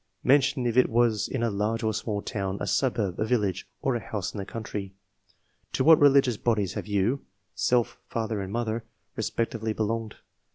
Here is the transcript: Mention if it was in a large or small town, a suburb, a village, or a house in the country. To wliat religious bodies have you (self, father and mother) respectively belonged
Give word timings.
Mention 0.23 0.65
if 0.65 0.77
it 0.77 0.89
was 0.89 1.27
in 1.27 1.43
a 1.43 1.51
large 1.51 1.83
or 1.83 1.93
small 1.93 2.23
town, 2.23 2.57
a 2.59 2.65
suburb, 2.65 3.19
a 3.19 3.23
village, 3.23 3.67
or 3.83 3.93
a 3.95 3.99
house 3.99 4.33
in 4.33 4.39
the 4.39 4.45
country. 4.47 4.95
To 5.73 5.83
wliat 5.83 6.01
religious 6.01 6.37
bodies 6.37 6.73
have 6.73 6.87
you 6.87 7.23
(self, 7.53 7.99
father 8.07 8.41
and 8.41 8.51
mother) 8.51 8.83
respectively 9.15 9.73
belonged 9.73 10.15